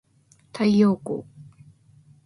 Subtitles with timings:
[0.51, 1.23] 太陽光